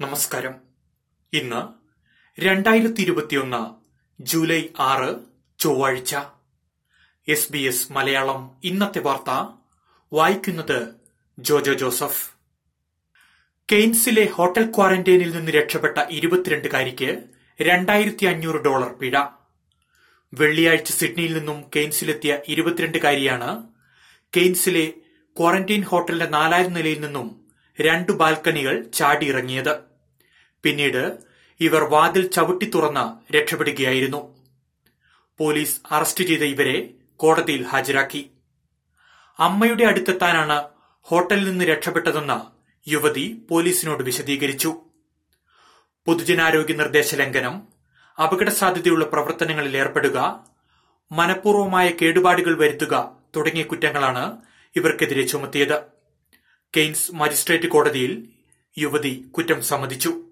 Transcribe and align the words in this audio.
നമസ്കാരം. 0.00 0.54
ഇന്ന് 1.32 1.68
രണ്ടായിരത്തി 2.40 3.00
ഇരുപത്തിയൊന്ന് 3.00 3.74
ജൂലൈ 4.22 4.62
ആറ് 4.78 5.16
ചൊവ്വാഴ്ച. 5.58 6.16
എസ് 7.28 7.52
ബി 7.52 7.58
എസ് 7.58 7.92
മലയാളം 7.92 8.50
ഇന്നത്തെ 8.64 8.98
വാർത്ത 8.98 9.48
വായിക്കുന്നത് 10.12 10.94
ജോജോ 11.38 11.72
ജോസഫ്. 11.72 12.29
കെയ്ൻസിലെ 13.72 14.24
ഹോട്ടൽ 14.24 14.66
ക്വാറന്റൈനിൽ 14.76 15.36
നിന്ന് 15.36 15.52
രക്ഷപ്പെട്ട 15.52 15.98
ഇരുപത്തിരണ്ടുകാരിക്ക് 16.10 17.18
രണ്ടായിരത്തി 17.62 18.26
അഞ്ഞൂറ് 18.26 18.56
ഡോളർ 18.56 18.92
പിഴ. 18.92 19.18
വെള്ളിയാഴ്ച 20.34 20.92
സിഡ്നിയിൽ 20.92 21.32
നിന്നും 21.38 21.64
കെയ്ൻസിലെത്തിയ 21.76 22.38
ഇരുപത്തിരണ്ടുകാരിയാണ് 22.48 23.62
കെയ്ൻസിലെ 24.36 24.92
ക്വാറന്റൈൻ 25.38 25.82
ഹോട്ടലിന്റെ 25.82 26.26
നാലായിരം 26.26 26.72
നിലയിൽ 26.72 27.00
നിന്നും 27.00 27.40
രണ്ടു 27.80 28.12
ബാൽക്കണികൾ 28.12 28.82
ചാടിയിറങ്ങിയത്. 28.82 29.78
പിന്നീട് 30.62 31.16
ഇവർ 31.60 31.84
വാതിൽ 31.84 32.30
ചവിട്ടി 32.30 32.64
തുറന്ന് 32.64 33.32
രക്ഷപ്പെടുകയായിരുന്നു. 33.36 34.36
പോലീസ് 35.38 35.80
അറസ്റ്റ് 35.90 36.24
ചെയ്ത 36.24 36.42
ഇവരെ 36.42 36.90
കോടതിയിൽ 37.16 37.62
ഹാജരാക്കി. 37.62 38.30
അമ്മയുടെ 39.38 39.84
അടുത്തെത്താനാണ് 39.84 40.64
ഹോട്ടലിൽ 41.02 41.50
നിന്ന് 41.50 41.64
രക്ഷപ്പെട്ടതെന്ന് 41.64 42.59
യുവതി 42.88 43.42
പോലീസിനോട് 43.50 44.02
വിശദീകരിച്ചു. 44.02 44.80
പൊതുജനാരോഗ്യ 46.06 46.74
നിർദ്ദേശ 46.74 47.14
ലംഘനം 47.14 47.62
അപകട 48.22 48.48
സാധ്യതയുള്ള 48.48 49.04
പ്രവർത്തനങ്ങളിൽ 49.04 49.76
ഏർപ്പെടുക 49.76 50.46
മനഃപൂർവമായ 51.12 51.90
കേടുപാടുകൾ 52.02 52.58
വരുത്തുക 52.58 53.16
തുടങ്ങിയ 53.36 53.62
കുറ്റങ്ങളാണ് 53.62 54.36
ഇവർക്കെതിരെ 54.76 55.22
ചുമത്തിയത്. 55.22 55.82
കെയ്ൻസ് 56.76 57.14
മജിസ്ട്രേറ്റ് 57.14 57.66
കോടതിയിൽ 57.66 58.28
യുവതി 58.78 59.24
കുറ്റം 59.36 59.62
സമ്മതിച്ചു. 59.62 60.24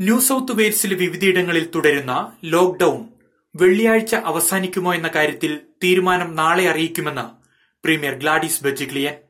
ന്യൂ 0.00 0.20
സൌത്ത് 0.20 0.52
വെയിൽസിലെ 0.52 0.96
വിവിധയിടങ്ങളിൽ 0.96 1.70
തുടരുന്ന 1.74 2.36
ലോക്ഡൌൺ 2.44 3.08
വെള്ളിയാഴ്ച 3.56 4.14
അവസാനിക്കുമോ 4.14 4.94
എന്ന 4.94 5.08
കാര്യത്തിൽ 5.08 5.60
തീരുമാനം 5.84 6.36
നാളെ 6.36 6.68
അറിയിക്കുമെന്ന് 6.68 7.38
premier 7.84 8.14
Gladys 8.14 8.64
Berejiklian. 8.64 9.27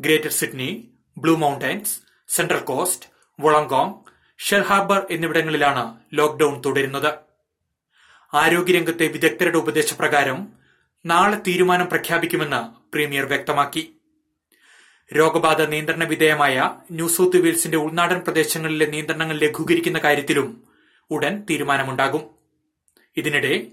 Greater 0.00 0.30
Sydney 0.30 0.90
Blue 1.18 1.36
Mountains 1.36 1.98
Central 2.28 2.60
Coast 2.60 3.08
Wollongong 3.40 3.94
Shell 4.38 4.60
Harbour 4.60 5.06
എന്നിവിടങ്ങളിലാണ് 5.10 5.96
ലോക്ഡൌൺ 6.14 6.62
തുടരുന്നത്. 6.66 7.14
ആരോഗ്യരംഗത്തെ 8.34 9.06
വിദഗ്ധരുടെ 9.06 9.58
ഉപദേശപ്രകാരം 9.58 10.48
നാളെ 11.06 11.36
തീരുമാനം 11.46 11.88
പ്രഖ്യാപിക്കുമെന്ന് 11.88 12.92
പ്രീമിയർ 12.92 13.24
വ്യക്തമാക്കി. 13.24 13.96
രോഗബാധ 15.16 15.62
നിയന്ത്രണ 15.62 16.04
വിധേയമായ 16.04 16.76
ന്യൂ 16.90 17.08
സൌത്ത് 17.08 17.36
വെയിൽസിന്റെ 17.36 17.78
ഉൾനാടൻ 17.78 18.20
പ്രദേശങ്ങളിലെ 18.20 18.86
നിയന്ത്രണങ്ങൾ 18.86 19.38
ലഘൂകരിക്കുന്ന 19.38 19.98
കാര്യത്തിലും 19.98 20.64
ഉടൻ 21.10 21.46
തീരുമാനമുണ്ടാകും. 21.50 22.30
ഇതിനിടെ 23.16 23.66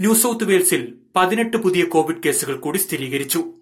ന്യൂ 0.00 0.14
സൌത്ത് 0.14 0.44
വെയിൽസിൽ 0.44 0.98
പതിനെട്ട് 1.16 1.56
പുതിയ 1.56 1.84
കോവിഡ് 1.84 2.22
കേസുകൾ 2.26 2.56
കൂടി 2.56 2.78
സ്ഥിരീകരിച്ചു. 2.78 3.61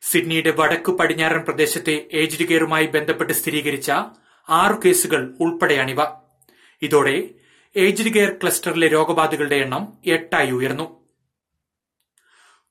സിഡ്നിയുടെ 0.00 0.50
വടക്കു 0.50 0.92
പടിഞ്ഞാറൻ 0.92 1.40
പ്രദേശത്തെ 1.40 2.08
ഏജ്ഡ് 2.12 2.48
കെയറുമായി 2.48 2.86
ബന്ധപ്പെട്ട് 2.86 3.32
സ്ഥിരീകരിച്ച 3.32 3.92
ആറു 4.48 4.80
കേസുകൾ 4.84 5.34
ഉൾപ്പെടെയാണിവ. 5.40 5.96
ഇതോടെ 6.82 7.28
ഏജ്ഡ് 7.76 8.12
കെയർ 8.12 8.36
ക്ലസ്റ്ററിലെ 8.42 8.88
രോഗബാധകളുടെ 8.88 9.56
എണ്ണം 9.56 9.92
എട്ടായി 10.06 10.50
ഉയർന്നു. 10.50 11.08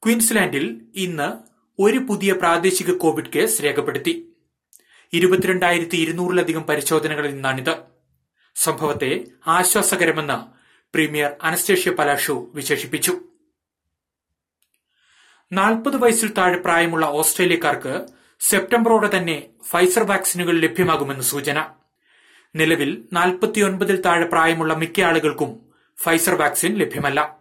ക്വീൻസ്ലാൻഡിൽ 0.06 0.82
ഇന്ന് 0.96 1.34
ഒരു 1.80 1.98
പുതിയ 1.98 2.34
പ്രാദേശിക 2.34 2.92
കോവിഡ് 2.92 3.30
കേസ് 3.36 3.64
രേഖപ്പെടുത്തി. 3.64 4.36
ഇരുപത്തിരണ്ടായിരത്തി 5.14 5.96
ഇരുന്നൂറിലധികം 5.96 6.64
പരിശോധനകളിൽ 6.64 7.32
നിന്നാണിത്. 7.32 7.76
സംഭവത്തെ 8.56 9.26
ആശ്വാസകരമെന്ന് 9.48 10.58
പ്രീമിയർ 10.94 11.32
അനസ്റ്റേഷ്യ 11.44 11.92
പലാഷു 11.92 12.52
വിശേഷിപ്പിച്ചു. 12.54 13.27
നാൽപ്പത് 15.52 15.96
വയസ്സിൽ 15.96 16.34
താഴെ 16.34 16.58
പ്രായമുള്ള 16.58 17.06
ഓസ്ട്രേലിയക്കാർക്ക് 17.06 18.06
സെപ്റ്റംബറോടെ 18.40 19.18
തന്നെ 19.18 19.44
ഫൈസർ 19.64 20.04
വാക്സിനുകൾ 20.04 20.60
ലഭ്യമാകുമെന്ന് 20.60 21.24
സൂചന. 21.24 21.66
നിലവിൽ 22.56 23.04
നാൽപ്പത്തിയൊൻപതിൽ 23.14 24.02
താഴെ 24.02 24.26
പ്രായമുള്ള 24.26 24.74
മിക്ക 24.74 25.02
ആളുകൾക്കും 25.02 25.60
ഫൈസർ 26.04 26.36
വാക്സിൻ 26.36 26.76
ലഭ്യമല്ല. 26.76 27.38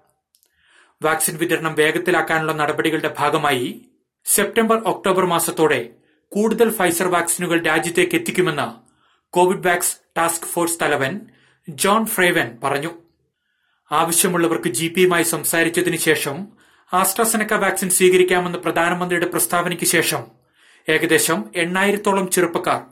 വാക്സിൻ 1.03 1.37
വിതരണം 1.37 1.75
വേഗത്തിലാക്കാനുള്ള 1.75 2.53
നടപടികളുടെ 2.53 3.15
ഭാഗമായി 3.19 3.83
സെപ്റ്റംബർ 4.25 4.77
ഒക്ടോബർ 4.77 5.25
മാസത്തോടെ 5.25 5.91
കൂടുതൽ 6.29 6.71
ഫൈസർ 6.71 7.09
വാക്സിനുകൾ 7.09 7.63
രാജ്യത്തേക്ക് 7.63 8.15
എത്തിക്കുമെന്ന് 8.15 8.69
കോവിഡ് 9.33 9.67
വാക്സ് 9.67 9.97
ടാസ്ക് 10.17 10.47
ഫോഴ്സ് 10.47 10.79
തലവൻ 10.83 11.21
ജോൺ 11.69 12.07
ഫ്രേവൻ 12.07 12.59
പറഞ്ഞു. 12.65 12.91
ആവശ്യമുള്ളവർക്ക് 13.93 14.69
ജി 14.69 14.93
പിയുമായി 14.97 15.23
സംസാരിച്ചതിനു 15.23 15.97
ശേഷം 15.97 16.66
ആസ്ട്രസെനക്ക 16.93 17.55
വാക്സിൻ 17.55 17.91
സ്വീകരിക്കാമെന്ന 17.91 18.59
പ്രധാനമന്ത്രിയുടെ 18.59 19.27
പ്രസ്താവനയ്ക്ക് 19.27 19.85
ശേഷം 19.85 20.27
ഏകദേശം 20.89 21.45
എണ്ണായിരത്തോളം 21.57 22.31
ചെറുപ്പക്കാർ 22.31 22.83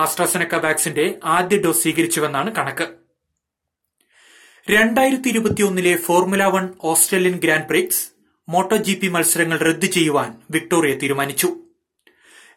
ആസ്ട്രസെനക്ക 0.00 0.54
വാക്സിന്റെ 0.54 1.18
ആദ്യ 1.24 1.58
ഡോസ് 1.58 1.82
സ്വീകരിച്ചുവെന്നാണ് 1.82 2.54
കണക്ക്. 2.54 2.88
രണ്ടായിരത്തി 4.70 5.28
ഇരുപത്തിയൊന്നിലെ 5.28 5.96
Formula 5.96 6.44
One 6.44 6.74
Australian 6.84 7.36
Grand 7.36 7.66
Prix 7.66 8.08
Moto 8.48 8.76
G 8.76 8.94
P 8.94 9.08
മത്സരങ്ങൾ 9.08 9.58
റദ്ദു 9.58 9.86
ചെയ്യുവാൻ 9.86 10.38
വിക്ടോറിയ 10.50 10.94
തീരുമാനിച്ചു. 10.94 11.56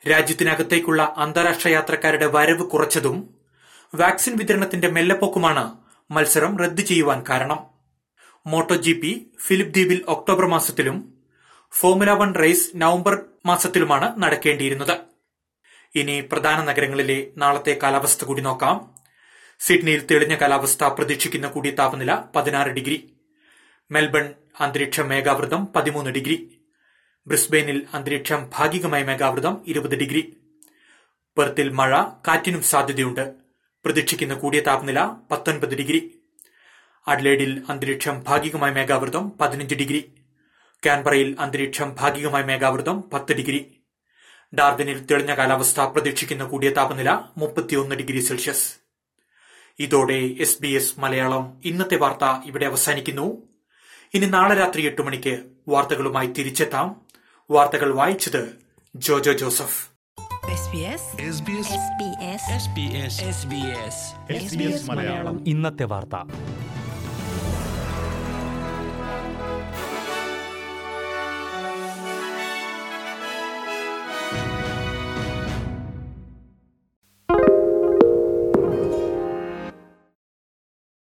രാജ്യത്തിനകത്തേക്കുള്ള 0.10 1.14
അന്താരാഷ്ട്ര 1.18 1.70
യാത്രക്കാരുടെ 1.70 2.26
വരവ് 2.26 2.64
കുറച്ചതും 2.64 3.30
വാക്സിൻ 3.96 4.38
വിതരണത്തിന്റെ 4.38 4.88
മെല്ലപ്പൊക്കുമാണ് 4.88 5.78
മത്സരം 6.12 6.58
റദ്ദു 6.58 6.82
ചെയ്യുവാൻ 6.82 7.24
കാരണം. 7.30 7.71
മോട്ടോ 8.46 8.76
ജിപി 8.76 9.32
ഫിലിപ്പ് 9.48 9.74
ദ്വീപിൽ 9.74 10.06
ഒക്ടോബർ 10.08 10.46
മാസത്തിലും 10.46 11.14
ഫോമുല 11.72 12.12
വൺ 12.12 12.36
റേസ് 12.36 12.72
നവംബർ 12.76 13.26
മാസത്തിലുമാണ് 13.46 14.24
നടക്കേണ്ടിയിരുന്നത്. 14.24 14.98
ഇനി 15.96 16.22
പ്രധാന 16.22 16.64
നഗരങ്ങളിലെ 16.64 17.32
നാളത്തെ 17.38 17.80
കാലാവസ്ഥ 17.84 18.26
കൂടി 18.26 18.42
നോക്കാം. 18.42 18.96
സിഡ്നിയിൽ 19.60 20.08
തെളിഞ്ഞ 20.12 20.36
കാലാവസ്ഥ 20.36 20.84
പ്രതീക്ഷിക്കുന്ന 20.84 21.48
കൂടിയ 21.48 21.72
താപനില 21.72 22.22
പതിനാറ് 22.36 22.68
ഡിഗ്രി. 22.68 23.14
മെൽബൺ 23.92 24.34
അന്തരീക്ഷം 24.60 25.10
മേഘാവൃതം 25.10 25.68
പതിമൂന്ന് 25.76 26.12
ഡിഗ്രി. 26.12 26.58
ബ്രിസ്ബെയിനിൽ 27.28 27.88
അന്തരീക്ഷം 27.94 28.50
ഭാഗികമായി 28.54 29.04
മേഘാവൃതം 29.04 29.62
ഇരുപത് 29.68 29.96
ഡിഗ്രി. 29.96 30.38
പെർത്തിൽ 31.38 31.70
മഴ 31.70 32.02
കാറ്റിനും 32.28 32.62
സാധ്യതയുണ്ട്. 32.62 33.34
പ്രതീക്ഷിക്കുന്ന 33.86 34.34
കൂടിയ 34.34 34.60
താപനില 34.60 35.12
പത്തൊൻപത് 35.32 35.78
ഡിഗ്രി. 35.78 36.21
അഡ്ലേഡിൽ 37.08 37.64
അന്തരീക്ഷം 37.70 38.24
ഭാഗികമായി 38.28 38.74
മേഘാവൃതം 38.74 39.32
പതിനഞ്ച് 39.42 39.76
ഡിഗ്രി. 39.76 40.12
കാൻബറയിൽ 40.86 41.36
അന്തരീക്ഷം 41.40 41.96
ഭാഗികമായി 42.00 42.44
മേഘാവൃതം 42.44 43.04
പത്ത് 43.14 43.34
ഡിഗ്രി. 43.34 43.82
ഡാർബിനിൽ 44.56 45.06
തെളിഞ്ഞ 45.06 45.36
കാലാവസ്ഥ 45.36 45.80
പ്രതീക്ഷിക്കുന്ന 45.80 46.44
കൂടിയ 46.44 46.70
താപനില 46.70 47.20
മുപ്പത്തിയൊന്ന് 47.38 47.96
ഡിഗ്രി 47.96 48.20
സെൽഷ്യസ്. 48.20 48.74
ഇതോടെ 49.80 50.36
എസ് 50.40 50.62
ബി 50.62 50.68
എസ് 50.68 51.00
മലയാളം 51.00 51.62
ഇന്നത്തെ 51.66 51.98
വാർത്ത 51.98 52.48
ഇവിടെ 52.48 52.66
അവസാനിക്കുന്നു. 52.66 53.42
ഇനി 54.14 54.26
നാളെ 54.26 54.56
രാത്രി 54.56 54.86
എട്ട് 54.86 55.02
മണിക്ക് 55.02 55.44
വാർത്തകളുമായി 55.68 56.28
തിരിച്ചെത്താം. 56.28 57.02
വാർത്തകൾ 57.52 57.94
വായിച്ചത് 57.94 58.60
Jojo 58.96 59.34
Joseph. 59.34 59.92
SBS 60.46 61.02
SBS 64.38 64.90
Malayalam. 64.90 65.48
ഇന്നത്തെ 65.48 65.84
വാർത്ത. 65.84 66.32